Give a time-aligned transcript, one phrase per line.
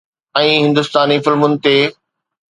[0.39, 1.75] ۽ هندستاني فلمن تي